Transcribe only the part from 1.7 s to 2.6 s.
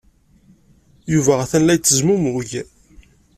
yettezmumug.